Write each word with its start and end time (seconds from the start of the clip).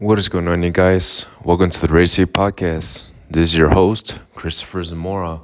What 0.00 0.18
is 0.18 0.30
going 0.30 0.48
on, 0.48 0.62
you 0.62 0.70
guys? 0.70 1.26
Welcome 1.44 1.68
to 1.68 1.86
the 1.86 1.92
Racy 1.92 2.24
Podcast. 2.24 3.10
This 3.28 3.52
is 3.52 3.54
your 3.54 3.68
host, 3.68 4.18
Cristopher 4.34 4.82
Zamora. 4.82 5.42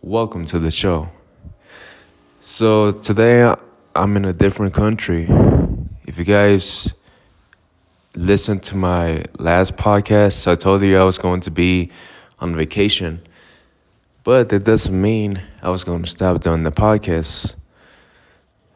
Welcome 0.00 0.44
to 0.46 0.60
the 0.60 0.70
show. 0.70 1.08
So, 2.40 2.92
today 2.92 3.52
I'm 3.96 4.16
in 4.16 4.26
a 4.26 4.32
different 4.32 4.74
country. 4.74 5.26
If 6.06 6.20
you 6.20 6.24
guys 6.24 6.94
listened 8.14 8.62
to 8.62 8.76
my 8.76 9.24
last 9.40 9.76
podcast, 9.76 10.46
I 10.46 10.54
told 10.54 10.82
you 10.82 10.96
I 10.96 11.02
was 11.02 11.18
going 11.18 11.40
to 11.40 11.50
be 11.50 11.90
on 12.38 12.54
vacation. 12.54 13.22
But 14.22 14.50
that 14.50 14.62
doesn't 14.62 15.02
mean 15.02 15.42
I 15.64 15.70
was 15.70 15.82
going 15.82 16.04
to 16.04 16.08
stop 16.08 16.40
doing 16.40 16.62
the 16.62 16.70
podcast. 16.70 17.56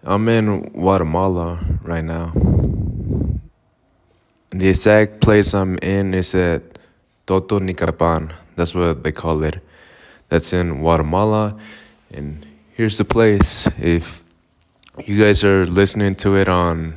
I'm 0.03 0.29
in 0.29 0.71
Guatemala 0.71 1.65
right 1.85 2.03
now. 2.03 2.33
The 4.51 4.69
exact 4.69 5.21
place 5.21 5.53
I'm 5.53 5.79
in 5.83 6.15
is 6.15 6.35
at 6.35 6.63
Totonicapán. 7.27 8.33
That's 8.57 8.75
what 8.75 9.03
they 9.03 9.13
call 9.13 9.45
it. 9.45 9.61
That's 10.31 10.53
in 10.53 10.81
Guatemala. 10.81 11.59
And 12.11 12.47
here's 12.75 12.97
the 12.97 13.05
place. 13.05 13.69
If 13.79 14.23
you 15.05 15.23
guys 15.23 15.45
are 15.45 15.67
listening 15.67 16.15
to 16.17 16.37
it 16.37 16.49
on 16.49 16.97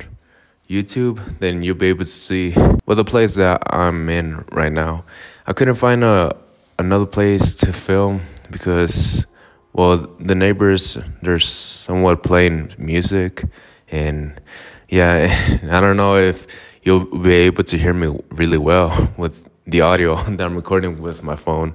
YouTube, 0.68 1.20
then 1.40 1.62
you'll 1.62 1.76
be 1.76 1.88
able 1.88 2.04
to 2.04 2.10
see 2.10 2.54
well 2.86 2.96
the 2.96 3.04
place 3.04 3.34
that 3.34 3.62
I'm 3.66 4.08
in 4.08 4.44
right 4.50 4.72
now. 4.72 5.04
I 5.46 5.52
couldn't 5.52 5.74
find 5.74 6.02
a 6.02 6.34
another 6.78 7.06
place 7.06 7.54
to 7.56 7.72
film 7.72 8.22
because 8.50 9.26
well 9.74 9.98
the 10.18 10.34
neighbors 10.34 10.96
they're 11.22 11.38
somewhat 11.38 12.22
playing 12.22 12.72
music 12.78 13.44
and 13.90 14.40
yeah 14.88 15.28
I 15.70 15.80
don't 15.80 15.96
know 15.96 16.16
if 16.16 16.46
you'll 16.82 17.04
be 17.04 17.32
able 17.32 17.64
to 17.64 17.78
hear 17.78 17.92
me 17.92 18.18
really 18.30 18.58
well 18.58 19.12
with 19.16 19.48
the 19.66 19.80
audio 19.80 20.16
that 20.36 20.40
I'm 20.40 20.54
recording 20.54 21.00
with 21.00 21.22
my 21.22 21.36
phone. 21.36 21.74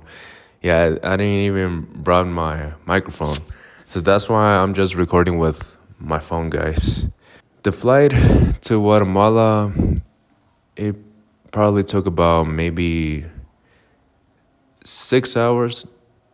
Yeah, 0.62 0.98
I 1.04 1.18
didn't 1.18 1.46
even 1.50 1.88
brought 1.96 2.28
my 2.28 2.74
microphone. 2.86 3.38
So 3.86 4.02
that's 4.02 4.28
why 4.28 4.56
I'm 4.56 4.74
just 4.74 4.96
recording 4.96 5.38
with 5.38 5.78
my 6.00 6.20
phone, 6.20 6.50
guys. 6.50 7.08
The 7.64 7.72
flight 7.72 8.12
to 8.62 8.80
Guatemala 8.80 9.72
it 10.76 10.96
probably 11.52 11.84
took 11.84 12.06
about 12.06 12.48
maybe 12.48 13.26
6 14.84 15.38
hours 15.38 15.86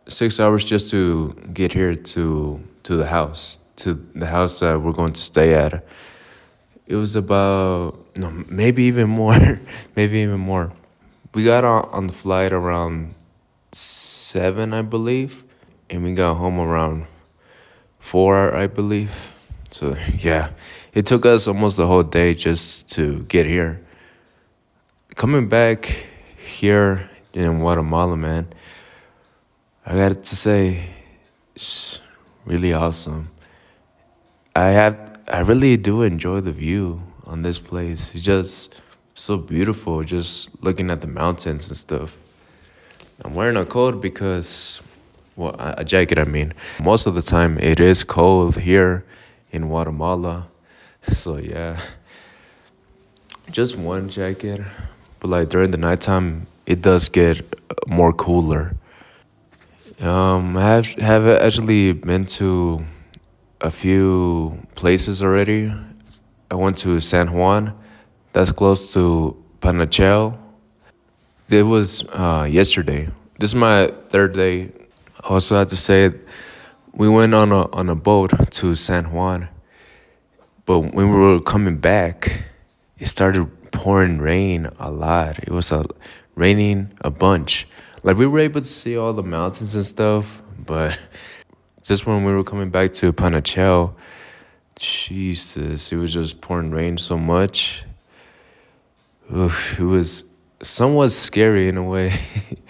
6 0.08 0.38
hours 0.38 0.64
just 0.64 0.90
to 0.90 1.32
get 1.52 1.72
here 1.72 1.94
to 1.94 2.60
to 2.82 2.96
the 2.96 3.06
house, 3.06 3.58
to 3.76 3.94
the 4.14 4.26
house 4.26 4.60
that 4.60 4.80
we're 4.80 4.92
going 4.92 5.14
to 5.14 5.20
stay 5.20 5.54
at. 5.54 5.84
It 6.86 6.96
was 6.96 7.16
about 7.16 7.96
no, 8.16 8.30
maybe 8.48 8.84
even 8.84 9.08
more, 9.08 9.60
maybe 9.96 10.18
even 10.18 10.40
more. 10.40 10.72
We 11.34 11.44
got 11.44 11.64
on, 11.64 11.88
on 11.90 12.06
the 12.06 12.12
flight 12.12 12.52
around 12.52 13.14
seven, 13.72 14.72
I 14.72 14.82
believe, 14.82 15.44
and 15.90 16.04
we 16.04 16.12
got 16.12 16.34
home 16.34 16.58
around 16.58 17.06
four, 17.98 18.54
I 18.54 18.66
believe. 18.66 19.32
So 19.70 19.96
yeah, 20.18 20.50
it 20.92 21.06
took 21.06 21.26
us 21.26 21.48
almost 21.48 21.76
the 21.76 21.86
whole 21.86 22.02
day 22.02 22.34
just 22.34 22.90
to 22.92 23.24
get 23.24 23.46
here. 23.46 23.80
Coming 25.16 25.48
back 25.48 26.06
here 26.44 27.10
in 27.32 27.58
Guatemala, 27.58 28.16
man, 28.16 28.48
I 29.86 29.94
got 29.96 30.22
to 30.22 30.36
say, 30.36 30.88
it's 31.54 32.00
really 32.44 32.72
awesome. 32.72 33.30
I 34.54 34.68
have, 34.68 35.13
I 35.28 35.40
really 35.40 35.78
do 35.78 36.02
enjoy 36.02 36.40
the 36.40 36.52
view 36.52 37.02
on 37.24 37.40
this 37.42 37.58
place. 37.58 38.14
It's 38.14 38.22
just 38.22 38.80
so 39.14 39.38
beautiful, 39.38 40.02
just 40.02 40.50
looking 40.62 40.90
at 40.90 41.00
the 41.00 41.06
mountains 41.06 41.68
and 41.68 41.76
stuff. 41.76 42.18
I'm 43.24 43.32
wearing 43.32 43.56
a 43.56 43.64
coat 43.64 44.02
because, 44.02 44.82
well, 45.34 45.56
a 45.58 45.84
jacket, 45.84 46.18
I 46.18 46.24
mean. 46.24 46.52
Most 46.82 47.06
of 47.06 47.14
the 47.14 47.22
time, 47.22 47.58
it 47.58 47.80
is 47.80 48.04
cold 48.04 48.58
here 48.58 49.04
in 49.50 49.68
Guatemala. 49.68 50.48
So, 51.12 51.36
yeah, 51.36 51.78
just 53.50 53.76
one 53.76 54.08
jacket. 54.08 54.62
But, 55.20 55.28
like, 55.28 55.50
during 55.50 55.70
the 55.70 55.76
nighttime, 55.76 56.46
it 56.64 56.80
does 56.80 57.10
get 57.10 57.44
more 57.86 58.10
cooler. 58.14 58.74
Um, 60.00 60.56
I 60.56 60.62
have, 60.62 60.86
have 60.94 61.28
actually 61.28 61.92
been 61.92 62.24
to 62.38 62.86
a 63.64 63.70
few 63.70 64.58
places 64.74 65.22
already 65.22 65.72
I 66.50 66.54
went 66.54 66.76
to 66.78 67.00
San 67.00 67.32
Juan. 67.32 67.74
That's 68.32 68.52
close 68.52 68.92
to 68.92 69.42
Panajachel. 69.60 70.38
It 71.48 71.62
was 71.62 72.04
uh, 72.12 72.46
yesterday. 72.48 73.08
This 73.38 73.50
is 73.50 73.54
my 73.54 73.90
third 74.10 74.34
day. 74.34 74.70
I 75.22 75.28
also 75.28 75.56
had 75.56 75.70
to 75.70 75.76
say 75.76 76.12
we 76.92 77.08
went 77.08 77.34
on 77.34 77.50
a 77.52 77.68
on 77.72 77.88
a 77.88 77.94
boat 77.94 78.32
to 78.58 78.74
San 78.74 79.12
Juan, 79.12 79.48
but 80.66 80.80
when 80.80 81.08
we 81.08 81.16
were 81.16 81.40
coming 81.40 81.78
back, 81.78 82.44
it 82.98 83.06
started 83.06 83.48
pouring 83.72 84.18
rain 84.18 84.68
a 84.78 84.90
lot. 84.90 85.38
It 85.38 85.50
was 85.50 85.72
a 85.72 85.86
raining 86.34 86.92
a 87.00 87.10
bunch. 87.10 87.66
Like 88.02 88.18
we 88.18 88.26
were 88.26 88.40
able 88.40 88.60
to 88.60 88.68
see 88.68 88.98
all 88.98 89.14
the 89.14 89.22
mountains 89.22 89.74
and 89.74 89.86
stuff, 89.86 90.42
but 90.58 90.98
just 91.84 92.06
when 92.06 92.24
we 92.24 92.32
were 92.32 92.42
coming 92.42 92.70
back 92.70 92.94
to 92.94 93.12
Panajachel, 93.12 93.94
Jesus, 94.74 95.92
it 95.92 95.96
was 95.96 96.14
just 96.14 96.40
pouring 96.40 96.70
rain 96.70 96.96
so 96.96 97.18
much. 97.18 97.84
Oof, 99.34 99.78
it 99.78 99.84
was 99.84 100.24
somewhat 100.62 101.12
scary 101.12 101.68
in 101.68 101.76
a 101.76 101.82
way, 101.82 102.14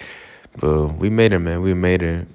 but 0.57 0.89
we 0.99 1.11
made 1.11 1.33
it, 1.33 1.39
man. 1.39 1.63
We 1.63 1.75
made 1.75 2.03
it. 2.03 2.27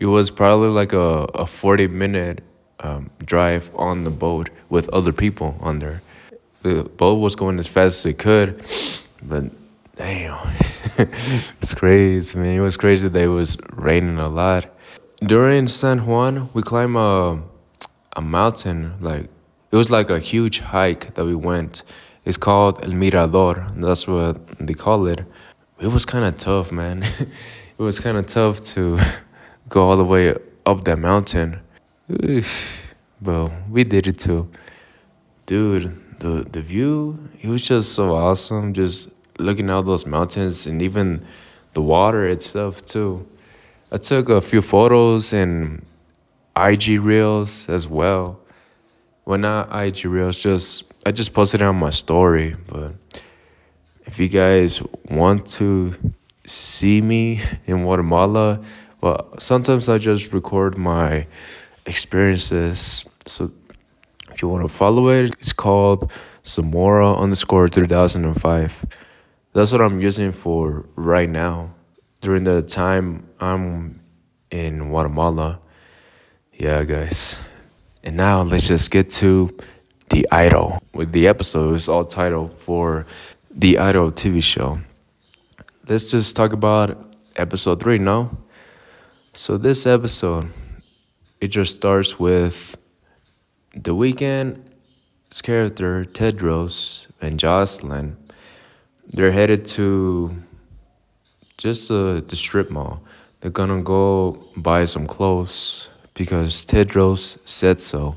It 0.00 0.06
was 0.06 0.30
probably 0.30 0.68
like 0.68 0.92
a, 0.92 1.26
a 1.32 1.46
40 1.46 1.86
minute 1.86 2.42
um, 2.80 3.10
drive 3.24 3.70
on 3.76 4.02
the 4.02 4.10
boat 4.10 4.50
with 4.68 4.88
other 4.88 5.12
people 5.12 5.56
on 5.60 5.78
there. 5.78 6.02
The 6.62 6.82
boat 6.82 7.20
was 7.20 7.36
going 7.36 7.60
as 7.60 7.68
fast 7.68 8.04
as 8.04 8.06
it 8.06 8.18
could, 8.18 8.66
but 9.22 9.44
damn, 9.94 10.38
it's 10.98 11.72
crazy, 11.72 12.36
man. 12.36 12.56
It 12.56 12.60
was 12.60 12.76
crazy 12.76 13.08
that 13.08 13.22
it 13.22 13.28
was 13.28 13.58
raining 13.72 14.18
a 14.18 14.28
lot. 14.28 14.73
During 15.22 15.68
San 15.68 16.06
Juan, 16.06 16.50
we 16.52 16.62
climbed 16.62 16.96
a 16.96 17.40
a 18.16 18.20
mountain 18.20 18.94
like 19.00 19.28
it 19.70 19.76
was 19.76 19.90
like 19.90 20.10
a 20.10 20.18
huge 20.18 20.60
hike 20.60 21.14
that 21.14 21.24
we 21.24 21.34
went. 21.34 21.82
It's 22.24 22.36
called 22.36 22.84
El 22.84 22.92
Mirador. 22.92 23.66
That's 23.76 24.06
what 24.08 24.40
they 24.58 24.74
call 24.74 25.06
it. 25.06 25.24
It 25.80 25.88
was 25.88 26.04
kind 26.04 26.24
of 26.24 26.36
tough, 26.36 26.72
man. 26.72 27.02
it 27.78 27.82
was 27.82 28.00
kind 28.00 28.16
of 28.16 28.26
tough 28.26 28.62
to 28.74 28.98
go 29.68 29.88
all 29.88 29.96
the 29.96 30.04
way 30.04 30.34
up 30.66 30.84
that 30.84 30.98
mountain. 30.98 31.60
But 33.20 33.52
we 33.70 33.84
did 33.84 34.06
it 34.06 34.18
too. 34.18 34.50
Dude, 35.46 36.18
the 36.20 36.46
the 36.50 36.60
view, 36.60 37.28
it 37.40 37.48
was 37.48 37.66
just 37.66 37.92
so 37.92 38.14
awesome 38.14 38.72
just 38.72 39.10
looking 39.38 39.70
at 39.70 39.84
those 39.84 40.06
mountains 40.06 40.66
and 40.66 40.82
even 40.82 41.24
the 41.74 41.82
water 41.82 42.26
itself 42.26 42.84
too. 42.84 43.26
I 43.92 43.96
took 43.96 44.28
a 44.28 44.40
few 44.40 44.62
photos 44.62 45.32
and 45.32 45.84
IG 46.56 47.00
reels 47.00 47.68
as 47.68 47.88
well. 47.88 48.40
Well, 49.24 49.38
not 49.38 49.68
IG 49.72 50.04
reels, 50.04 50.38
just 50.38 50.92
I 51.06 51.12
just 51.12 51.32
posted 51.32 51.62
it 51.62 51.64
on 51.64 51.76
my 51.76 51.90
story. 51.90 52.56
But 52.66 52.94
if 54.06 54.18
you 54.18 54.28
guys 54.28 54.82
want 55.10 55.46
to 55.58 55.94
see 56.46 57.00
me 57.00 57.42
in 57.66 57.82
Guatemala, 57.82 58.60
well, 59.00 59.38
sometimes 59.38 59.88
I 59.88 59.98
just 59.98 60.32
record 60.32 60.78
my 60.78 61.26
experiences. 61.86 63.04
So 63.26 63.50
if 64.32 64.42
you 64.42 64.48
want 64.48 64.62
to 64.62 64.68
follow 64.68 65.08
it, 65.08 65.32
it's 65.38 65.52
called 65.52 66.10
Zamora 66.46 67.14
underscore 67.14 67.68
3005. 67.68 68.86
That's 69.52 69.72
what 69.72 69.80
I'm 69.80 70.00
using 70.00 70.32
for 70.32 70.86
right 70.96 71.28
now. 71.28 71.74
During 72.24 72.44
the 72.44 72.62
time 72.62 73.28
I'm 73.38 74.00
in 74.50 74.88
Guatemala. 74.88 75.60
Yeah, 76.54 76.82
guys. 76.82 77.36
And 78.02 78.16
now 78.16 78.40
let's 78.40 78.66
just 78.66 78.90
get 78.90 79.10
to 79.20 79.54
The 80.08 80.26
Idol. 80.32 80.82
With 80.94 81.12
the 81.12 81.28
episode 81.28 81.74
is 81.74 81.86
all 81.86 82.06
titled 82.06 82.56
for 82.56 83.04
The 83.50 83.76
Idol 83.76 84.10
TV 84.10 84.42
show. 84.42 84.80
Let's 85.86 86.10
just 86.10 86.34
talk 86.34 86.54
about 86.54 87.14
episode 87.36 87.80
3 87.80 87.98
now. 87.98 88.38
So 89.34 89.58
this 89.58 89.84
episode 89.86 90.50
it 91.42 91.48
just 91.48 91.76
starts 91.76 92.18
with 92.18 92.74
the 93.76 93.94
Weeknd's 93.94 95.42
character 95.42 96.06
Tedros 96.06 97.06
and 97.20 97.38
Jocelyn. 97.38 98.16
They're 99.08 99.32
headed 99.32 99.66
to 99.76 100.42
just 101.56 101.90
uh, 101.90 102.20
the 102.20 102.36
strip 102.36 102.70
mall. 102.70 103.02
They're 103.40 103.50
gonna 103.50 103.82
go 103.82 104.44
buy 104.56 104.84
some 104.84 105.06
clothes 105.06 105.88
because 106.14 106.64
Tedros 106.64 107.38
said 107.44 107.80
so. 107.80 108.16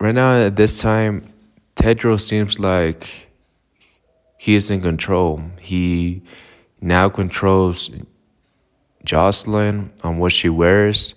Right 0.00 0.14
now, 0.14 0.34
at 0.34 0.56
this 0.56 0.80
time, 0.80 1.30
Tedros 1.76 2.22
seems 2.22 2.58
like 2.58 3.28
he 4.38 4.54
is 4.54 4.70
in 4.70 4.80
control. 4.80 5.42
He 5.60 6.22
now 6.80 7.08
controls 7.10 7.90
Jocelyn 9.04 9.92
on 10.02 10.18
what 10.18 10.32
she 10.32 10.48
wears 10.48 11.14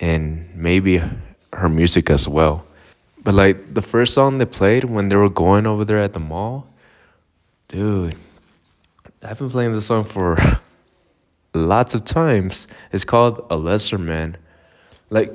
and 0.00 0.48
maybe 0.54 1.02
her 1.52 1.68
music 1.68 2.10
as 2.10 2.28
well. 2.28 2.64
But 3.24 3.34
like 3.34 3.74
the 3.74 3.82
first 3.82 4.14
song 4.14 4.38
they 4.38 4.46
played 4.46 4.84
when 4.84 5.08
they 5.08 5.16
were 5.16 5.28
going 5.28 5.66
over 5.66 5.84
there 5.84 5.98
at 5.98 6.12
the 6.12 6.20
mall, 6.20 6.68
dude, 7.66 8.16
I've 9.28 9.38
been 9.38 9.50
playing 9.50 9.72
this 9.72 9.84
song 9.84 10.04
for 10.04 10.38
lots 11.54 11.94
of 11.94 12.06
times. 12.06 12.66
It's 12.92 13.04
called 13.04 13.44
A 13.50 13.58
Lesser 13.58 13.98
Man. 13.98 14.38
Like 15.10 15.30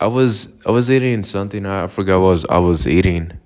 I 0.00 0.08
was 0.08 0.48
I 0.66 0.72
was 0.72 0.90
eating 0.90 1.22
something, 1.22 1.64
I 1.64 1.86
forgot 1.86 2.20
what 2.20 2.30
was 2.30 2.46
I 2.46 2.58
was 2.58 2.88
eating 2.88 3.38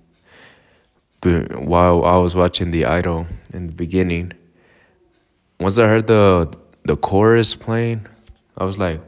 but 1.20 1.60
while 1.60 2.06
I 2.06 2.16
was 2.16 2.34
watching 2.34 2.70
The 2.70 2.86
Idol 2.86 3.26
in 3.52 3.66
the 3.66 3.74
beginning. 3.74 4.32
Once 5.60 5.76
I 5.76 5.86
heard 5.88 6.06
the 6.06 6.50
the 6.84 6.96
chorus 6.96 7.54
playing, 7.54 8.06
I 8.56 8.64
was 8.64 8.78
like, 8.78 9.00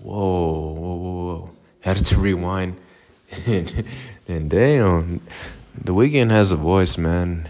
whoa, 0.00 0.72
whoa, 0.72 0.94
whoa, 0.94 1.24
whoa. 1.24 1.50
Had 1.80 1.96
to 1.96 2.18
rewind. 2.18 2.80
and, 3.46 3.84
and 4.28 4.48
damn, 4.48 5.22
The 5.82 5.92
Weeknd 5.92 6.30
has 6.30 6.52
a 6.52 6.56
voice, 6.56 6.98
man. 6.98 7.48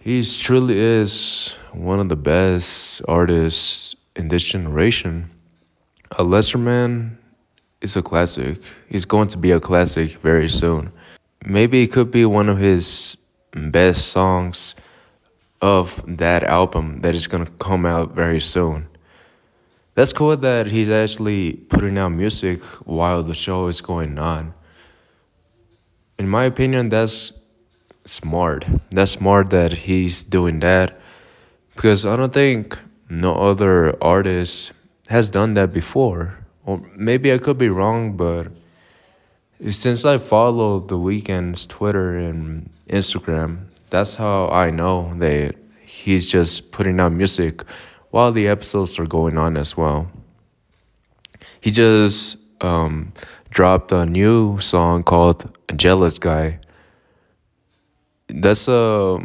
He 0.00 0.22
truly 0.22 0.78
is 0.78 1.54
one 1.72 1.98
of 1.98 2.08
the 2.08 2.16
best 2.16 3.02
artists 3.08 3.96
in 4.14 4.28
this 4.28 4.44
generation. 4.44 5.30
A 6.12 6.22
Lesser 6.22 6.58
Man 6.58 7.18
is 7.80 7.96
a 7.96 8.02
classic. 8.02 8.60
He's 8.88 9.04
going 9.04 9.28
to 9.28 9.38
be 9.38 9.50
a 9.50 9.58
classic 9.58 10.12
very 10.22 10.48
soon. 10.48 10.92
Maybe 11.44 11.82
it 11.82 11.88
could 11.88 12.12
be 12.12 12.24
one 12.24 12.48
of 12.48 12.58
his 12.58 13.16
best 13.52 14.08
songs 14.08 14.76
of 15.60 16.04
that 16.06 16.44
album 16.44 17.00
that 17.00 17.16
is 17.16 17.26
going 17.26 17.44
to 17.44 17.52
come 17.52 17.84
out 17.84 18.14
very 18.14 18.40
soon. 18.40 18.86
That's 19.96 20.12
cool 20.12 20.36
that 20.36 20.68
he's 20.68 20.90
actually 20.90 21.54
putting 21.54 21.98
out 21.98 22.10
music 22.10 22.62
while 22.86 23.24
the 23.24 23.34
show 23.34 23.66
is 23.66 23.80
going 23.80 24.16
on. 24.16 24.54
In 26.20 26.28
my 26.28 26.44
opinion, 26.44 26.88
that's 26.88 27.32
smart. 28.10 28.66
That's 28.90 29.12
smart 29.12 29.50
that 29.50 29.72
he's 29.72 30.22
doing 30.22 30.60
that 30.60 30.98
because 31.74 32.04
I 32.04 32.16
don't 32.16 32.32
think 32.32 32.78
no 33.08 33.34
other 33.34 33.96
artist 34.02 34.72
has 35.08 35.30
done 35.30 35.54
that 35.54 35.72
before. 35.72 36.38
Or 36.66 36.82
maybe 36.94 37.32
I 37.32 37.38
could 37.38 37.56
be 37.56 37.68
wrong, 37.68 38.16
but 38.16 38.48
since 39.70 40.04
I 40.04 40.18
follow 40.18 40.80
The 40.80 40.96
Weeknd's 40.98 41.66
Twitter 41.66 42.16
and 42.16 42.70
Instagram, 42.88 43.66
that's 43.90 44.16
how 44.16 44.48
I 44.48 44.70
know 44.70 45.14
that 45.14 45.54
he's 45.84 46.30
just 46.30 46.72
putting 46.72 47.00
out 47.00 47.12
music 47.12 47.62
while 48.10 48.32
the 48.32 48.48
episodes 48.48 48.98
are 48.98 49.06
going 49.06 49.38
on 49.38 49.56
as 49.56 49.76
well. 49.76 50.10
He 51.60 51.70
just 51.70 52.38
um, 52.62 53.12
dropped 53.50 53.92
a 53.92 54.06
new 54.06 54.60
song 54.60 55.02
called 55.02 55.50
"Jealous 55.74 56.18
Guy." 56.18 56.60
That's 58.28 58.68
a 58.68 59.18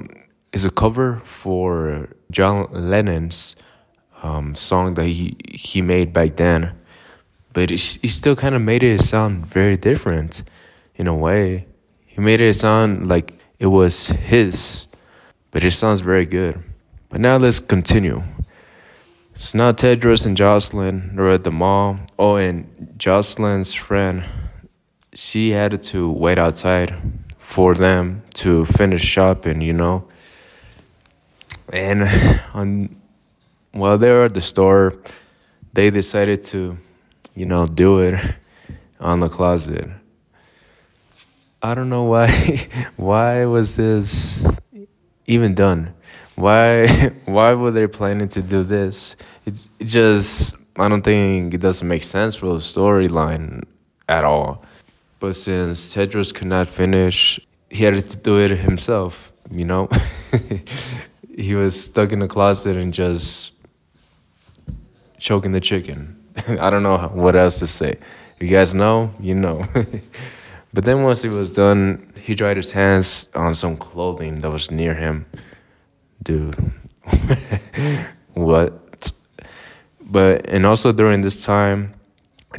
is 0.54 0.64
a 0.64 0.70
cover 0.70 1.20
for 1.26 2.10
John 2.32 2.68
Lennon's 2.72 3.56
um, 4.22 4.56
song 4.56 4.94
that 4.94 5.08
he 5.08 5.36
he 5.50 5.82
made 5.82 6.14
back 6.14 6.38
then, 6.38 6.72
but 7.52 7.70
he 7.70 8.08
still 8.08 8.36
kind 8.36 8.56
of 8.56 8.62
made 8.62 8.84
it 8.84 9.02
sound 9.02 9.46
very 9.46 9.76
different 9.76 10.44
in 10.96 11.08
a 11.08 11.16
way. 11.16 11.68
He 12.06 12.22
made 12.22 12.40
it 12.40 12.54
sound 12.56 13.08
like 13.08 13.38
it 13.60 13.68
was 13.68 14.08
his, 14.08 14.88
but 15.52 15.64
it 15.64 15.72
sounds 15.72 16.00
very 16.00 16.26
good. 16.26 16.64
But 17.10 17.20
now 17.20 17.38
let's 17.38 17.60
continue. 17.60 18.24
So 19.38 19.58
now 19.58 19.72
Tedros 19.74 20.26
and 20.26 20.38
Jocelyn 20.38 21.16
are 21.20 21.30
at 21.30 21.44
the 21.44 21.52
mall. 21.52 22.00
Oh, 22.18 22.38
and 22.38 22.94
Jocelyn's 22.98 23.74
friend, 23.74 24.24
she 25.14 25.50
had 25.50 25.84
to 25.84 26.10
wait 26.10 26.38
outside 26.38 26.96
for 27.44 27.76
them 27.76 28.24
to 28.34 28.64
finish 28.66 29.04
shopping, 29.04 29.60
you 29.62 29.74
know. 29.74 30.08
And 31.72 32.04
on 32.54 32.96
while 33.74 33.98
they 33.98 34.10
were 34.10 34.26
at 34.26 34.34
the 34.34 34.42
store, 34.42 34.96
they 35.74 35.90
decided 35.90 36.42
to, 36.44 36.78
you 37.36 37.46
know, 37.46 37.68
do 37.68 38.00
it 38.00 38.20
on 39.00 39.20
the 39.20 39.28
closet. 39.28 39.90
I 41.62 41.76
don't 41.76 41.90
know 41.90 42.04
why 42.06 42.30
why 42.96 43.46
was 43.46 43.76
this 43.76 44.48
even 45.28 45.54
done? 45.54 45.94
Why 46.36 47.12
why 47.26 47.54
were 47.54 47.72
they 47.72 47.88
planning 47.88 48.30
to 48.30 48.42
do 48.42 48.64
this? 48.64 49.18
It, 49.46 49.68
it 49.80 49.86
just 49.86 50.56
I 50.78 50.88
don't 50.88 51.04
think 51.04 51.54
it 51.54 51.60
doesn't 51.60 51.88
make 51.88 52.04
sense 52.04 52.36
for 52.36 52.48
the 52.48 52.64
storyline 52.64 53.66
at 54.08 54.24
all. 54.24 54.64
But 55.24 55.38
since 55.38 55.96
Tedros 55.96 56.34
could 56.34 56.48
not 56.48 56.68
finish, 56.68 57.40
he 57.70 57.86
had 57.86 57.94
to 58.10 58.18
do 58.18 58.42
it 58.42 58.52
himself, 58.52 59.32
you 59.50 59.64
know? 59.64 59.88
he 61.38 61.56
was 61.56 61.82
stuck 61.82 62.12
in 62.12 62.20
the 62.20 62.28
closet 62.28 62.76
and 62.76 62.94
just 62.94 63.54
choking 65.18 65.54
the 65.54 65.62
chicken. 65.62 66.22
I 66.60 66.70
don't 66.70 66.84
know 66.84 66.98
what 67.14 67.38
else 67.38 67.60
to 67.60 67.68
say. 67.68 68.00
You 68.42 68.50
guys 68.50 68.76
know, 68.76 69.14
you 69.18 69.34
know. 69.34 69.64
but 70.74 70.84
then 70.84 71.04
once 71.04 71.22
he 71.22 71.30
was 71.30 71.54
done, 71.54 72.12
he 72.20 72.36
dried 72.36 72.58
his 72.58 72.72
hands 72.74 73.30
on 73.34 73.54
some 73.54 73.78
clothing 73.78 74.42
that 74.42 74.52
was 74.52 74.72
near 74.72 74.94
him 74.94 75.26
dude, 76.22 76.74
what? 78.34 79.10
But, 80.02 80.50
and 80.50 80.66
also 80.66 80.92
during 80.92 81.22
this 81.22 81.46
time, 81.46 81.94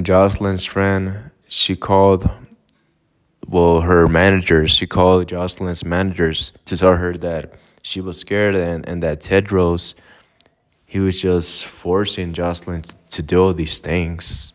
Jocelyn's 0.00 0.64
friend, 0.64 1.30
she 1.46 1.76
called, 1.76 2.30
well, 3.46 3.80
her 3.82 4.08
managers, 4.08 4.70
she 4.70 4.86
called 4.86 5.28
Jocelyn's 5.28 5.84
managers 5.84 6.52
to 6.64 6.76
tell 6.76 6.96
her 6.96 7.14
that 7.18 7.54
she 7.82 8.00
was 8.00 8.18
scared 8.18 8.54
and, 8.54 8.88
and 8.88 9.02
that 9.02 9.20
Tedros, 9.20 9.94
he 10.86 11.00
was 11.00 11.20
just 11.20 11.66
forcing 11.66 12.32
Jocelyn 12.32 12.82
to 13.10 13.22
do 13.22 13.42
all 13.42 13.52
these 13.52 13.78
things. 13.78 14.52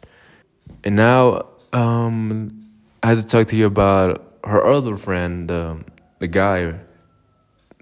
And 0.83 0.95
now, 0.95 1.47
um, 1.73 2.69
I 3.03 3.09
had 3.09 3.17
to 3.17 3.25
talk 3.25 3.47
to 3.47 3.55
you 3.55 3.65
about 3.65 4.39
her 4.43 4.65
other 4.65 4.97
friend, 4.97 5.49
um, 5.51 5.85
the 6.19 6.27
guy 6.27 6.73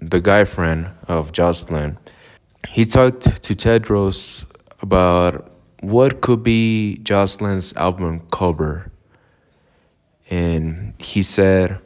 the 0.00 0.20
guy 0.20 0.44
friend 0.44 0.90
of 1.08 1.32
Jocelyn, 1.32 1.98
he 2.68 2.84
talked 2.84 3.42
to 3.42 3.54
Tedros 3.54 4.46
about 4.80 5.50
what 5.80 6.20
could 6.20 6.42
be 6.42 6.98
Jocelyn's 6.98 7.74
album 7.74 8.20
cover. 8.30 8.92
And 10.30 10.87
he 10.98 11.22
said 11.22 11.78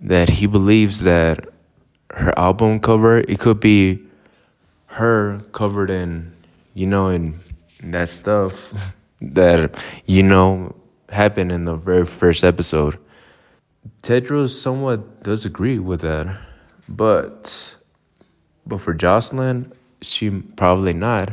that 0.00 0.28
he 0.28 0.46
believes 0.46 1.02
that 1.02 1.48
her 2.10 2.36
album 2.38 2.80
cover 2.80 3.18
it 3.18 3.38
could 3.38 3.60
be 3.60 4.00
her 4.86 5.40
covered 5.52 5.90
in 5.90 6.32
you 6.74 6.86
know 6.86 7.08
in 7.08 7.38
that 7.82 8.08
stuff 8.08 8.92
that 9.20 9.82
you 10.06 10.22
know 10.22 10.74
happened 11.10 11.52
in 11.52 11.64
the 11.64 11.76
very 11.76 12.06
first 12.06 12.44
episode. 12.44 12.98
Tedros 14.02 14.50
somewhat 14.50 15.22
does 15.22 15.44
agree 15.44 15.78
with 15.78 16.00
that. 16.02 16.38
But 16.88 17.76
but 18.66 18.80
for 18.80 18.94
Jocelyn, 18.94 19.72
she 20.02 20.30
probably 20.30 20.92
not. 20.92 21.32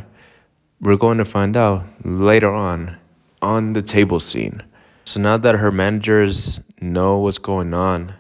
We're 0.80 0.98
going 0.98 1.18
to 1.18 1.25
find 1.25 1.58
out 1.58 1.86
later 2.04 2.51
on 2.51 2.98
on 3.42 3.74
the 3.74 3.82
table 3.82 4.20
scene. 4.20 4.63
So 5.08 5.22
now 5.22 5.38
that 5.38 5.56
her 5.56 5.72
managers 5.72 6.60
know 6.82 7.20
what's 7.20 7.38
going 7.38 7.74
on, 7.74 8.14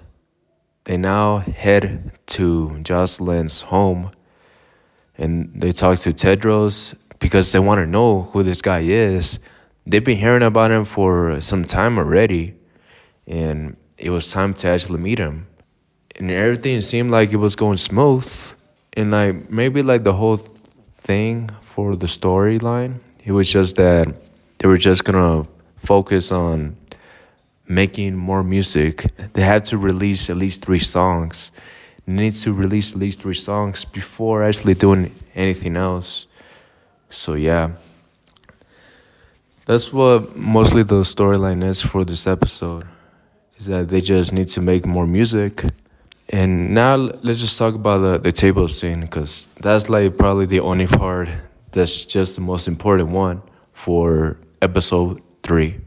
they 0.85 0.95
now 0.95 1.39
head 1.39 2.13
to 2.27 2.79
Jocelyn's 2.81 3.63
home 3.63 4.11
and 5.17 5.51
they 5.53 5.73
talk 5.73 5.99
to 5.99 6.13
Tedros 6.13 6.97
because 7.19 7.51
they 7.51 7.59
want 7.59 7.79
to 7.79 7.85
know 7.85 8.21
who 8.21 8.41
this 8.41 8.61
guy 8.61 8.79
is. 8.79 9.39
They've 9.85 10.01
been 10.01 10.17
hearing 10.17 10.43
about 10.43 10.71
him 10.71 10.85
for 10.85 11.41
some 11.41 11.65
time 11.65 11.97
already, 11.97 12.55
and 13.27 13.75
it 13.97 14.11
was 14.11 14.31
time 14.31 14.53
to 14.53 14.69
actually 14.69 14.99
meet 14.99 15.19
him 15.19 15.47
and 16.15 16.31
everything 16.31 16.79
seemed 16.79 17.11
like 17.11 17.33
it 17.33 17.35
was 17.35 17.57
going 17.57 17.75
smooth 17.75 18.31
and 18.93 19.11
like 19.11 19.49
maybe 19.49 19.81
like 19.83 20.03
the 20.05 20.13
whole 20.13 20.37
thing 20.37 21.49
for 21.63 21.97
the 21.97 22.07
storyline 22.07 22.99
it 23.25 23.33
was 23.33 23.51
just 23.51 23.75
that 23.75 24.07
they 24.59 24.69
were 24.69 24.77
just 24.77 25.03
gonna 25.03 25.45
focus 25.77 26.31
on 26.31 26.75
making 27.67 28.15
more 28.15 28.43
music 28.43 29.07
they 29.33 29.41
had 29.41 29.65
to 29.65 29.77
release 29.77 30.29
at 30.29 30.37
least 30.37 30.65
three 30.65 30.79
songs. 30.79 31.51
They 32.05 32.13
need 32.13 32.35
to 32.35 32.53
release 32.53 32.93
at 32.93 32.99
least 32.99 33.21
three 33.21 33.33
songs 33.33 33.85
before 33.85 34.43
actually 34.43 34.75
doing 34.75 35.13
anything 35.35 35.75
else. 35.75 36.27
So 37.09 37.33
yeah. 37.33 37.71
That's 39.65 39.91
what 39.91 40.35
mostly 40.35 40.83
the 40.83 41.01
storyline 41.01 41.61
is 41.63 41.81
for 41.81 42.05
this 42.05 42.25
episode 42.25 42.87
is 43.57 43.65
that 43.65 43.89
they 43.89 43.99
just 43.99 44.31
need 44.31 44.47
to 44.49 44.61
make 44.61 44.85
more 44.85 45.05
music. 45.05 45.65
And 46.29 46.73
now 46.73 46.95
let's 46.95 47.39
just 47.39 47.57
talk 47.57 47.75
about 47.75 47.99
the, 47.99 48.17
the 48.17 48.31
table 48.31 48.67
scene 48.69 49.01
because 49.01 49.47
that's 49.59 49.89
like 49.89 50.17
probably 50.17 50.45
the 50.45 50.61
only 50.61 50.87
part 50.87 51.29
that's 51.71 52.05
just 52.05 52.35
the 52.35 52.41
most 52.41 52.67
important 52.67 53.09
one 53.09 53.41
for 53.73 54.37
episode 54.61 55.21
three. 55.47 55.79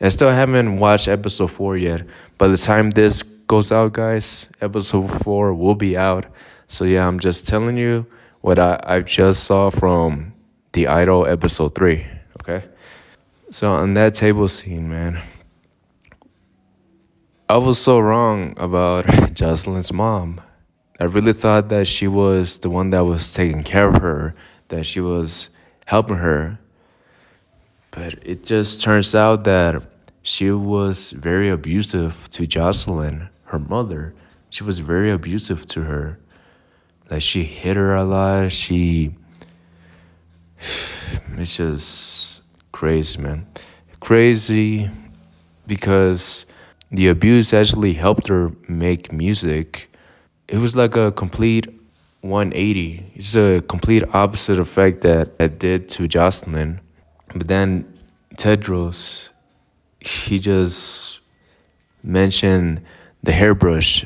I 0.00 0.08
still 0.08 0.30
haven't 0.30 0.78
watched 0.78 1.06
episode 1.06 1.52
four 1.52 1.76
yet. 1.76 2.06
By 2.38 2.48
the 2.48 2.56
time 2.56 2.90
this 2.90 3.22
goes 3.22 3.70
out, 3.70 3.92
guys, 3.92 4.48
episode 4.60 5.10
four 5.10 5.54
will 5.54 5.74
be 5.74 5.96
out. 5.96 6.26
So 6.66 6.84
yeah, 6.84 7.06
I'm 7.06 7.20
just 7.20 7.46
telling 7.46 7.76
you 7.76 8.06
what 8.40 8.58
I, 8.58 8.80
I 8.82 9.00
just 9.00 9.44
saw 9.44 9.70
from 9.70 10.32
the 10.72 10.88
Idol 10.88 11.26
episode 11.26 11.74
three. 11.74 12.06
Okay. 12.42 12.66
So 13.50 13.72
on 13.72 13.94
that 13.94 14.14
table 14.14 14.48
scene, 14.48 14.88
man. 14.88 15.22
I 17.48 17.58
was 17.58 17.78
so 17.78 18.00
wrong 18.00 18.54
about 18.56 19.06
Jocelyn's 19.34 19.92
mom. 19.92 20.40
I 20.98 21.04
really 21.04 21.32
thought 21.32 21.68
that 21.68 21.86
she 21.86 22.08
was 22.08 22.58
the 22.58 22.70
one 22.70 22.90
that 22.90 23.04
was 23.04 23.32
taking 23.34 23.62
care 23.62 23.88
of 23.88 24.00
her, 24.00 24.34
that 24.68 24.86
she 24.86 25.00
was 25.00 25.50
helping 25.86 26.16
her. 26.16 26.58
But 27.94 28.18
it 28.26 28.42
just 28.42 28.82
turns 28.82 29.14
out 29.14 29.44
that 29.44 29.80
she 30.22 30.50
was 30.50 31.12
very 31.12 31.48
abusive 31.48 32.28
to 32.30 32.44
Jocelyn, 32.44 33.28
her 33.44 33.60
mother. 33.60 34.14
She 34.50 34.64
was 34.64 34.80
very 34.80 35.12
abusive 35.12 35.64
to 35.66 35.82
her. 35.82 36.18
Like 37.08 37.22
she 37.22 37.44
hit 37.44 37.76
her 37.76 37.94
a 37.94 38.04
lot. 38.04 38.52
She. 38.52 39.14
It's 41.36 41.56
just 41.56 42.42
crazy, 42.72 43.20
man. 43.20 43.46
Crazy 44.00 44.90
because 45.66 46.46
the 46.90 47.08
abuse 47.08 47.52
actually 47.52 47.94
helped 47.94 48.28
her 48.28 48.52
make 48.68 49.12
music. 49.12 49.92
It 50.48 50.58
was 50.58 50.76
like 50.76 50.96
a 50.96 51.10
complete 51.10 51.66
180. 52.20 53.12
It's 53.14 53.34
a 53.34 53.60
complete 53.62 54.04
opposite 54.12 54.58
effect 54.58 55.00
that 55.02 55.32
it 55.38 55.58
did 55.58 55.88
to 55.90 56.06
Jocelyn. 56.08 56.80
But 57.34 57.48
then 57.48 57.92
Tedros, 58.36 59.30
he 60.00 60.38
just 60.38 61.20
mentioned 62.02 62.82
the 63.22 63.32
hairbrush. 63.32 64.04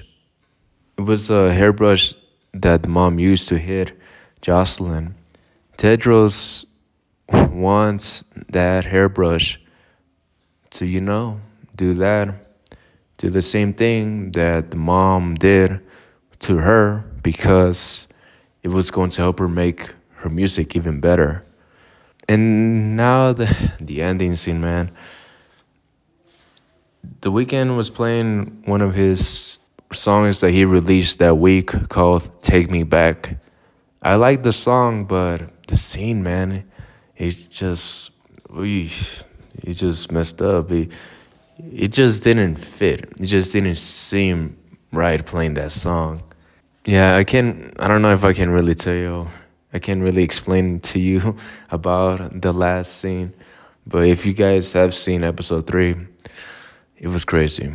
It 0.97 1.03
was 1.03 1.31
a 1.31 1.53
hairbrush 1.53 2.15
that 2.55 2.83
the 2.83 2.89
mom 2.89 3.19
used 3.19 3.49
to 3.49 3.59
hit 3.59 3.93
Jocelyn. 4.41 5.15
Tedros 5.77 6.67
wants 7.31 8.25
that 8.49 8.85
hairbrush 8.85 9.61
to, 10.71 10.87
you 10.87 11.01
know, 11.01 11.41
do 11.77 11.95
that 11.95 12.49
do 13.19 13.29
the 13.31 13.43
same 13.43 13.75
thing 13.75 14.31
that 14.33 14.71
the 14.71 14.77
mom 14.77 15.35
did 15.35 15.81
to 16.39 16.59
her 16.59 17.05
because 17.23 18.07
it 18.63 18.69
was 18.69 18.91
going 18.93 19.11
to 19.11 19.21
help 19.21 19.41
her 19.41 19.49
make 19.49 19.93
her 20.15 20.31
music 20.31 20.77
even 20.77 21.01
better. 21.01 21.45
And 22.29 22.97
now 22.97 23.33
the 23.33 23.47
the 23.81 24.03
ending 24.03 24.37
scene, 24.37 24.61
man. 24.61 24.91
The 27.23 27.33
Weeknd 27.33 27.77
was 27.77 27.91
playing 27.91 28.63
one 28.67 28.83
of 28.83 28.95
his 28.95 29.59
songs 29.93 30.41
that 30.41 30.51
he 30.51 30.65
released 30.65 31.19
that 31.21 31.39
week 31.39 31.89
called 31.89 32.31
Take 32.43 32.71
Me 32.71 32.83
Back. 32.83 33.39
I 34.03 34.17
like 34.17 34.43
the 34.43 34.53
song, 34.53 35.07
but 35.07 35.67
the 35.67 35.77
scene, 35.77 36.23
man, 36.23 36.65
it 37.17 37.49
just 37.51 38.11
we 38.51 38.91
he 39.63 39.73
just 39.73 40.13
messed 40.13 40.43
up. 40.43 40.71
He, 40.71 40.89
it 41.73 41.89
just 41.89 42.23
didn't 42.23 42.57
fit. 42.57 43.11
It 43.19 43.27
just 43.27 43.53
didn't 43.53 43.77
seem 43.77 44.57
right 44.93 45.25
playing 45.25 45.55
that 45.55 45.73
song. 45.73 46.23
Yeah, 46.85 47.17
I 47.17 47.25
can't. 47.25 47.75
I 47.79 47.89
don't 47.89 48.03
know 48.03 48.13
if 48.13 48.23
I 48.23 48.33
can 48.33 48.51
really 48.51 48.75
tell 48.75 48.95
you 48.95 49.29
I 49.79 49.81
can't 49.81 50.03
really 50.03 50.25
explain 50.25 50.81
to 50.91 50.99
you 50.99 51.37
about 51.71 52.43
the 52.43 52.53
last 52.53 52.99
scene. 52.99 53.33
But 53.87 54.09
if 54.09 54.27
you 54.27 54.33
guys 54.33 54.73
have 54.73 54.93
seen 54.93 55.23
episode 55.23 55.69
three, 55.69 55.95
it 56.97 57.07
was 57.07 57.25
crazy. 57.25 57.73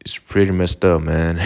It's 0.00 0.16
pretty 0.16 0.52
messed 0.52 0.82
up, 0.82 1.02
man. 1.02 1.42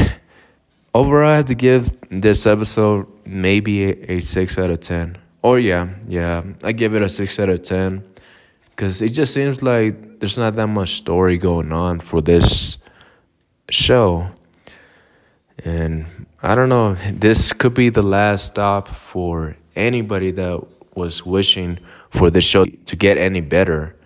Overall, 0.94 1.32
I 1.32 1.36
have 1.38 1.46
to 1.46 1.56
give 1.56 1.90
this 2.08 2.46
episode 2.46 3.08
maybe 3.26 3.82
a, 3.86 4.18
a 4.18 4.20
6 4.20 4.58
out 4.58 4.70
of 4.70 4.78
10. 4.78 5.18
Or 5.42 5.58
yeah, 5.58 5.88
yeah, 6.06 6.44
I 6.62 6.70
give 6.70 6.94
it 6.94 7.02
a 7.02 7.08
6 7.08 7.40
out 7.40 7.48
of 7.48 7.62
10 7.62 8.04
because 8.70 9.02
it 9.02 9.08
just 9.08 9.34
seems 9.34 9.60
like 9.60 10.20
there's 10.20 10.38
not 10.38 10.54
that 10.54 10.68
much 10.68 10.90
story 10.90 11.36
going 11.36 11.72
on 11.72 11.98
for 11.98 12.20
this 12.20 12.78
show. 13.70 14.30
And 15.64 16.27
I 16.40 16.54
don't 16.54 16.68
know, 16.68 16.94
this 17.12 17.52
could 17.52 17.74
be 17.74 17.88
the 17.88 18.02
last 18.02 18.46
stop 18.46 18.88
for 18.88 19.56
anybody 19.74 20.30
that 20.30 20.64
was 20.94 21.26
wishing 21.26 21.78
for 22.10 22.30
the 22.30 22.40
show 22.40 22.64
to 22.64 22.96
get 22.96 23.18
any 23.18 23.40
better. 23.40 23.96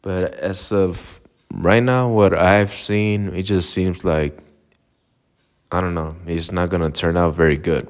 But 0.00 0.34
as 0.34 0.72
of 0.72 1.20
right 1.52 1.82
now, 1.82 2.08
what 2.08 2.32
I've 2.32 2.72
seen, 2.72 3.28
it 3.34 3.42
just 3.42 3.70
seems 3.70 4.02
like, 4.02 4.38
I 5.70 5.82
don't 5.82 5.94
know, 5.94 6.16
it's 6.26 6.50
not 6.50 6.70
going 6.70 6.82
to 6.82 6.90
turn 6.90 7.18
out 7.18 7.34
very 7.34 7.58
good. 7.58 7.86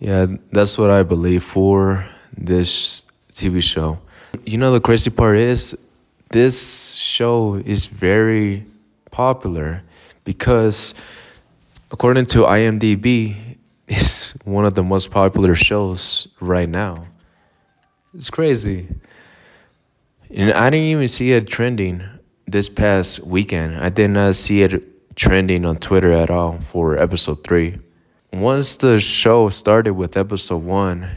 Yeah, 0.00 0.26
that's 0.50 0.76
what 0.76 0.90
I 0.90 1.04
believe 1.04 1.44
for 1.44 2.06
this 2.36 3.04
TV 3.32 3.62
show. 3.62 3.98
You 4.44 4.58
know, 4.58 4.72
the 4.72 4.80
crazy 4.80 5.10
part 5.10 5.38
is 5.38 5.76
this 6.30 6.94
show 6.94 7.54
is 7.54 7.86
very 7.86 8.66
popular 9.12 9.82
because, 10.24 10.94
according 11.94 12.26
to 12.26 12.38
IMDb, 12.40 13.56
it's 13.86 14.32
one 14.44 14.64
of 14.64 14.74
the 14.74 14.82
most 14.82 15.12
popular 15.12 15.54
shows 15.54 16.26
right 16.40 16.68
now. 16.68 17.04
It's 18.12 18.30
crazy. 18.30 18.88
And 20.28 20.52
I 20.52 20.70
didn't 20.70 20.86
even 20.86 21.06
see 21.06 21.30
it 21.30 21.46
trending 21.46 22.02
this 22.48 22.68
past 22.68 23.20
weekend. 23.20 23.76
I 23.76 23.90
did 23.90 24.08
not 24.08 24.34
see 24.34 24.62
it 24.62 25.14
trending 25.14 25.64
on 25.64 25.76
Twitter 25.76 26.10
at 26.10 26.30
all 26.30 26.58
for 26.58 26.98
episode 26.98 27.44
three. 27.44 27.78
Once 28.32 28.74
the 28.74 28.98
show 28.98 29.48
started 29.48 29.92
with 29.92 30.16
episode 30.16 30.64
one, 30.64 31.08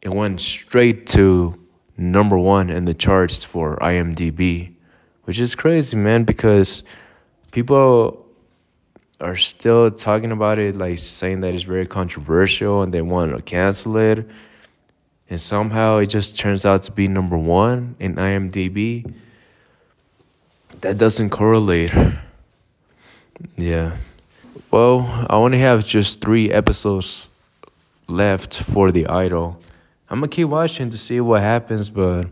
it 0.00 0.14
went 0.14 0.40
straight 0.40 1.06
to 1.08 1.60
number 1.98 2.38
one 2.38 2.70
in 2.70 2.86
the 2.86 2.94
charts 2.94 3.44
for 3.44 3.76
IMDb, 3.82 4.72
which 5.24 5.38
is 5.38 5.54
crazy, 5.54 5.94
man, 5.94 6.24
because 6.24 6.84
people 7.50 8.21
are 9.22 9.36
still 9.36 9.90
talking 9.90 10.32
about 10.32 10.58
it, 10.58 10.76
like 10.76 10.98
saying 10.98 11.40
that 11.40 11.54
it's 11.54 11.62
very 11.62 11.86
controversial 11.86 12.82
and 12.82 12.92
they 12.92 13.02
want 13.02 13.34
to 13.34 13.40
cancel 13.42 13.96
it. 13.96 14.28
And 15.30 15.40
somehow 15.40 15.98
it 15.98 16.06
just 16.06 16.38
turns 16.38 16.66
out 16.66 16.82
to 16.82 16.92
be 16.92 17.08
number 17.08 17.38
one 17.38 17.96
in 17.98 18.16
IMDb. 18.16 19.14
That 20.80 20.98
doesn't 20.98 21.30
correlate. 21.30 21.94
Yeah. 23.56 23.96
Well, 24.70 25.06
I 25.30 25.34
only 25.34 25.58
have 25.58 25.86
just 25.86 26.20
three 26.20 26.50
episodes 26.50 27.28
left 28.08 28.60
for 28.62 28.90
The 28.90 29.06
Idol. 29.06 29.60
I'm 30.10 30.18
gonna 30.18 30.28
keep 30.28 30.48
watching 30.48 30.90
to 30.90 30.98
see 30.98 31.20
what 31.20 31.40
happens, 31.40 31.88
but 31.88 32.26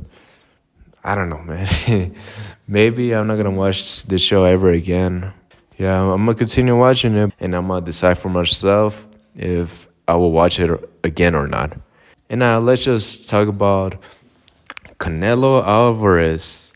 I 1.02 1.14
don't 1.14 1.30
know, 1.30 1.42
man. 1.42 2.14
Maybe 2.68 3.14
I'm 3.14 3.26
not 3.26 3.36
gonna 3.36 3.50
watch 3.50 4.02
this 4.04 4.20
show 4.20 4.44
ever 4.44 4.70
again. 4.70 5.32
Yeah, 5.80 6.12
I'm 6.12 6.26
gonna 6.26 6.34
continue 6.34 6.76
watching 6.76 7.16
it, 7.16 7.32
and 7.40 7.56
I'm 7.56 7.68
gonna 7.68 7.80
decide 7.80 8.18
for 8.18 8.28
myself 8.28 9.08
if 9.34 9.88
I 10.06 10.14
will 10.14 10.30
watch 10.30 10.60
it 10.60 10.68
again 11.02 11.34
or 11.34 11.46
not. 11.46 11.72
And 12.28 12.40
now 12.40 12.58
let's 12.58 12.84
just 12.84 13.30
talk 13.30 13.48
about 13.48 13.96
Canelo 14.98 15.64
Alvarez. 15.66 16.74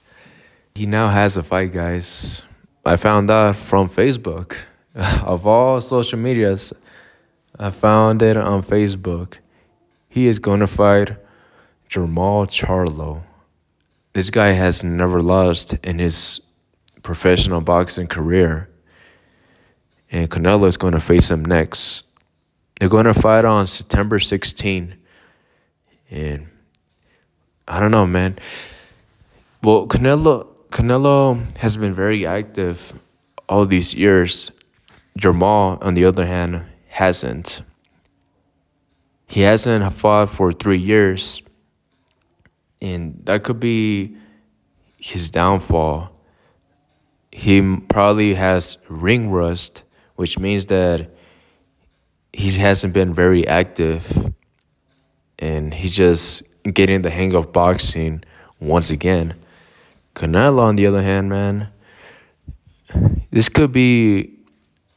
He 0.74 0.86
now 0.86 1.08
has 1.08 1.36
a 1.36 1.42
fight, 1.42 1.74
guys. 1.74 2.40
I 2.86 2.96
found 2.96 3.30
out 3.30 3.56
from 3.56 3.90
Facebook. 3.90 4.56
of 4.94 5.46
all 5.46 5.82
social 5.82 6.18
medias, 6.18 6.72
I 7.58 7.68
found 7.68 8.22
it 8.22 8.38
on 8.38 8.62
Facebook. 8.62 9.34
He 10.08 10.28
is 10.28 10.38
going 10.38 10.60
to 10.60 10.66
fight 10.66 11.10
Jermall 11.90 12.46
Charlo. 12.46 13.22
This 14.14 14.30
guy 14.30 14.52
has 14.52 14.82
never 14.82 15.20
lost 15.20 15.74
in 15.82 15.98
his 15.98 16.40
professional 17.02 17.60
boxing 17.60 18.06
career. 18.06 18.70
And 20.14 20.30
Canelo 20.30 20.68
is 20.68 20.76
going 20.76 20.92
to 20.92 21.00
face 21.00 21.28
him 21.28 21.44
next. 21.44 22.04
They're 22.78 22.88
going 22.88 23.06
to 23.06 23.14
fight 23.14 23.44
on 23.44 23.66
September 23.66 24.20
16. 24.20 24.94
And 26.08 26.46
I 27.66 27.80
don't 27.80 27.90
know, 27.90 28.06
man. 28.06 28.38
Well, 29.64 29.88
Canelo 29.88 30.46
Canelo 30.70 31.56
has 31.56 31.76
been 31.76 31.94
very 31.94 32.24
active 32.24 32.96
all 33.48 33.66
these 33.66 33.92
years. 33.92 34.52
Jermall, 35.18 35.82
on 35.82 35.94
the 35.94 36.04
other 36.04 36.26
hand, 36.26 36.62
hasn't. 36.86 37.62
He 39.26 39.40
hasn't 39.40 39.92
fought 39.94 40.30
for 40.30 40.52
three 40.52 40.78
years, 40.78 41.42
and 42.80 43.20
that 43.24 43.42
could 43.42 43.58
be 43.58 44.16
his 44.96 45.28
downfall. 45.28 46.12
He 47.32 47.78
probably 47.88 48.34
has 48.34 48.78
ring 48.88 49.32
rust, 49.32 49.82
which 50.16 50.38
means 50.38 50.66
that 50.66 51.10
he 52.32 52.50
hasn't 52.52 52.92
been 52.92 53.14
very 53.14 53.46
active 53.46 54.32
and 55.38 55.74
he's 55.74 55.94
just 55.94 56.42
getting 56.72 57.02
the 57.02 57.10
hang 57.10 57.34
of 57.34 57.52
boxing 57.52 58.24
once 58.60 58.90
again. 58.90 59.34
Canelo, 60.14 60.60
on 60.60 60.76
the 60.76 60.86
other 60.86 61.02
hand, 61.02 61.28
man, 61.28 61.68
this 63.30 63.48
could 63.48 63.72
be 63.72 64.38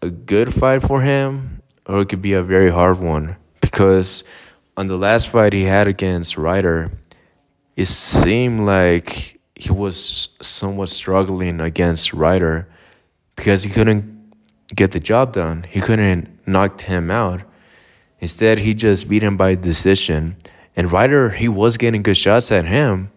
a 0.02 0.10
good 0.10 0.54
fight 0.54 0.82
for 0.82 1.02
him, 1.02 1.62
or 1.86 2.02
it 2.02 2.10
could 2.10 2.22
be 2.22 2.34
a 2.34 2.44
very 2.44 2.72
hard 2.72 3.00
one 3.00 3.36
because 3.62 4.24
on 4.76 4.88
the 4.88 4.98
last 4.98 5.30
fight 5.30 5.54
he 5.54 5.64
had 5.64 5.88
against 5.88 6.38
Ryder, 6.38 6.92
it 7.76 7.86
seemed 7.86 8.60
like 8.62 9.40
he 9.56 9.72
was 9.72 10.30
somewhat 10.42 10.90
struggling 10.90 11.60
against 11.60 12.14
Ryder 12.14 12.68
because 13.36 13.64
he 13.64 13.70
couldn't 13.70 14.17
get 14.76 14.92
the 14.92 15.00
job 15.00 15.34
done. 15.34 15.66
He 15.70 15.82
couldn't 15.82 16.30
knock 16.48 16.82
him 16.82 17.10
out. 17.10 17.44
Instead, 18.20 18.60
he 18.60 18.74
just 18.74 19.08
beat 19.08 19.24
him 19.24 19.38
by 19.38 19.56
decision. 19.56 20.36
And 20.76 20.92
Ryder, 20.92 21.32
he 21.32 21.48
was 21.48 21.78
getting 21.78 22.04
good 22.04 22.18
shots 22.18 22.52
at 22.52 22.66
him. 22.66 23.12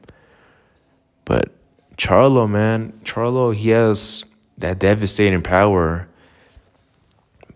But 1.24 1.50
Charlo, 1.96 2.48
man, 2.48 2.92
Charlo, 3.04 3.54
he 3.54 3.70
has 3.70 4.24
that 4.58 4.78
devastating 4.78 5.42
power. 5.42 6.08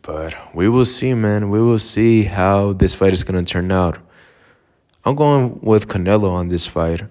But 0.02 0.54
we 0.54 0.68
will 0.68 0.84
see, 0.84 1.14
man. 1.14 1.48
We 1.48 1.60
will 1.60 1.78
see 1.78 2.24
how 2.24 2.74
this 2.74 2.94
fight 2.94 3.12
is 3.12 3.24
going 3.24 3.42
to 3.42 3.50
turn 3.50 3.72
out. 3.72 3.98
I'm 5.04 5.16
going 5.16 5.60
with 5.60 5.88
Canelo 5.88 6.30
on 6.30 6.48
this 6.48 6.66
fight. 6.66 7.02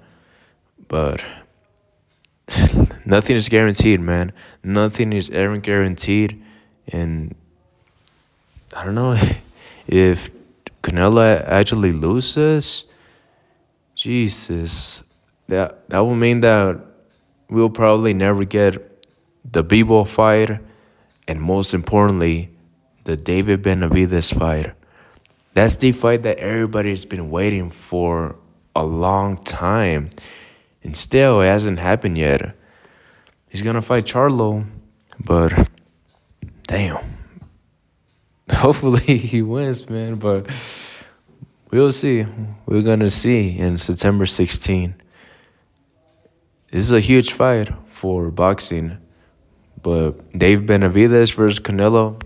But 0.88 1.24
nothing 3.06 3.36
is 3.36 3.50
guaranteed, 3.50 4.00
man. 4.00 4.32
Nothing 4.64 5.14
is 5.14 5.30
ever 5.32 5.58
guaranteed. 5.58 6.44
And 6.88 7.36
I 8.76 8.84
don't 8.84 8.96
know 8.96 9.18
if 9.88 10.30
Canelo 10.82 11.44
actually 11.48 11.92
loses. 11.92 12.86
Jesus, 13.96 15.04
that 15.48 15.88
that 15.90 16.00
will 16.00 16.16
mean 16.16 16.42
that 16.42 16.82
we'll 17.50 17.70
probably 17.70 18.14
never 18.14 18.44
get 18.44 19.06
the 19.50 19.64
Bivol 19.64 20.08
fight, 20.08 20.60
and 21.28 21.42
most 21.42 21.74
importantly, 21.74 22.50
the 23.04 23.16
David 23.16 23.62
Benavidez 23.62 24.38
fight. 24.38 24.74
That's 25.54 25.78
the 25.78 25.92
fight 25.92 26.24
that 26.24 26.40
everybody's 26.40 27.06
been 27.06 27.30
waiting 27.30 27.70
for 27.70 28.36
a 28.76 28.84
long 28.84 29.38
time, 29.38 30.10
and 30.84 30.98
still 30.98 31.42
it 31.42 31.46
hasn't 31.46 31.80
happened 31.80 32.18
yet. 32.18 32.56
He's 33.48 33.62
gonna 33.62 33.82
fight 33.82 34.06
Charlo, 34.06 34.66
but 35.24 35.70
damn. 36.74 36.98
Hopefully 38.52 39.18
he 39.18 39.44
wins, 39.44 39.88
man. 39.90 40.16
But 40.16 40.50
we'll 41.70 41.92
see. 41.92 42.26
We're 42.66 42.82
gonna 42.82 43.12
see 43.12 43.60
in 43.60 43.78
September 43.78 44.26
16. 44.26 44.96
This 46.72 46.82
is 46.82 46.92
a 46.92 47.00
huge 47.00 47.34
fight 47.34 47.70
for 47.86 48.32
boxing. 48.32 48.98
But 49.84 50.14
Dave 50.36 50.62
Benavidez 50.62 51.36
versus 51.36 51.60
Canelo, 51.60 52.20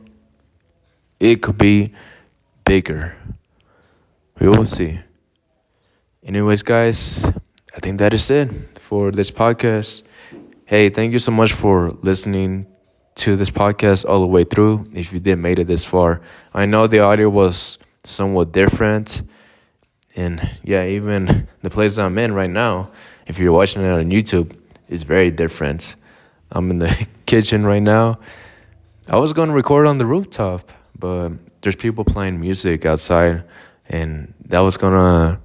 it 1.20 1.42
could 1.42 1.58
be 1.58 1.94
bigger. 2.64 3.18
We 4.40 4.48
will 4.48 4.66
see. 4.66 5.00
Anyways, 6.24 6.64
guys, 6.64 7.26
I 7.76 7.80
think 7.82 8.00
that 8.00 8.14
is 8.14 8.30
it 8.30 8.80
for 8.80 9.12
this 9.12 9.30
podcast. 9.30 10.04
Hey, 10.66 10.88
thank 10.90 11.12
you 11.12 11.20
so 11.20 11.32
much 11.32 11.52
for 11.52 11.92
listening 12.02 12.68
to 13.18 13.36
this 13.36 13.50
podcast 13.50 14.08
all 14.08 14.22
the 14.22 14.28
way 14.28 14.44
through. 14.44 14.86
If 14.94 15.12
you 15.12 15.20
did 15.20 15.38
made 15.38 15.60
it 15.60 15.68
this 15.68 15.84
far, 15.84 16.22
I 16.54 16.66
know 16.66 16.88
the 16.88 17.00
audio 17.00 17.30
was 17.30 17.80
somewhat 18.04 18.52
different, 18.52 19.24
and 20.16 20.50
yeah, 20.64 20.86
even 20.86 21.48
the 21.62 21.70
place 21.70 21.98
I'm 21.98 22.18
in 22.18 22.34
right 22.34 22.50
now, 22.50 22.92
if 23.28 23.40
you're 23.40 23.52
watching 23.52 23.84
it 23.84 23.90
on 23.90 24.10
YouTube, 24.10 24.56
is 24.88 25.04
very 25.04 25.32
different. 25.32 25.96
I'm 26.52 26.72
in 26.72 26.80
the 26.80 27.08
kitchen 27.26 27.66
right 27.66 27.82
now. 27.82 28.20
I 29.10 29.18
was 29.18 29.34
going 29.34 29.50
to 29.50 29.56
record 29.56 29.88
on 29.88 29.98
the 29.98 30.06
rooftop, 30.06 30.72
but 30.98 31.32
there's 31.62 31.76
people 31.76 32.04
playing 32.04 32.40
music 32.40 32.86
outside, 32.86 33.44
and 33.90 34.34
that 34.46 34.60
was 34.60 34.78
gonna 34.78 35.40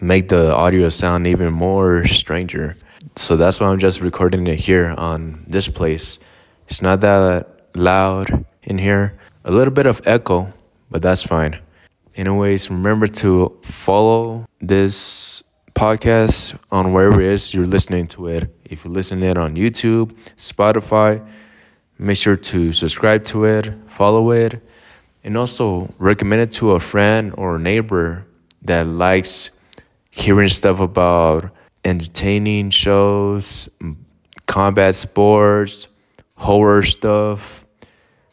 make 0.00 0.28
the 0.28 0.52
audio 0.52 0.88
sound 0.88 1.26
even 1.26 1.52
more 1.52 2.06
stranger. 2.06 2.76
So 3.16 3.36
that's 3.36 3.60
why 3.60 3.68
I'm 3.68 3.78
just 3.78 4.00
recording 4.00 4.46
it 4.46 4.58
here 4.58 4.94
on 4.96 5.44
this 5.46 5.68
place. 5.68 6.18
It's 6.70 6.80
not 6.80 7.00
that 7.00 7.48
loud 7.74 8.44
in 8.62 8.78
here. 8.78 9.18
A 9.44 9.50
little 9.50 9.74
bit 9.74 9.86
of 9.86 10.00
echo, 10.06 10.52
but 10.88 11.02
that's 11.02 11.20
fine. 11.20 11.58
Anyways, 12.14 12.70
remember 12.70 13.08
to 13.08 13.58
follow 13.62 14.46
this 14.60 15.42
podcast 15.74 16.56
on 16.70 16.92
wherever 16.92 17.20
it 17.20 17.32
is 17.32 17.52
you're 17.52 17.66
listening 17.66 18.06
to 18.08 18.28
it. 18.28 18.54
If 18.64 18.84
you're 18.84 18.92
listening 18.92 19.28
it 19.28 19.36
on 19.36 19.56
YouTube, 19.56 20.14
Spotify, 20.36 21.26
make 21.98 22.16
sure 22.16 22.36
to 22.36 22.72
subscribe 22.72 23.24
to 23.26 23.44
it, 23.46 23.72
follow 23.88 24.30
it, 24.30 24.62
and 25.24 25.36
also 25.36 25.92
recommend 25.98 26.42
it 26.42 26.52
to 26.52 26.72
a 26.72 26.80
friend 26.80 27.34
or 27.36 27.56
a 27.56 27.58
neighbor 27.58 28.24
that 28.62 28.86
likes 28.86 29.50
hearing 30.10 30.48
stuff 30.48 30.78
about 30.78 31.50
entertaining 31.84 32.70
shows, 32.70 33.68
combat 34.46 34.94
sports, 34.94 35.88
horror 36.40 36.82
stuff. 36.82 37.66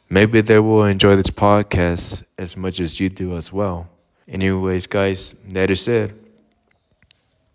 Maybe 0.09 0.39
they 0.41 0.59
will 0.59 0.85
enjoy 0.85 1.15
this 1.17 1.29
podcast 1.29 2.23
as 2.37 2.55
much 2.55 2.79
as 2.79 2.99
you 2.99 3.09
do 3.09 3.35
as 3.35 3.51
well. 3.51 3.89
Anyways, 4.27 4.87
guys, 4.87 5.35
that 5.49 5.69
is 5.69 5.87
it. 5.87 6.13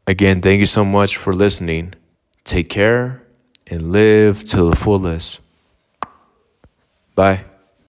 Again, 0.07 0.41
thank 0.43 0.61
you 0.61 0.67
so 0.67 0.85
much 0.85 1.17
for 1.17 1.35
listening. 1.35 1.95
Take 2.45 2.69
care 2.69 3.23
and 3.67 3.93
live 3.93 4.45
to 4.45 4.65
the 4.69 4.77
fullest. 4.77 5.41
Bye. 7.15 7.45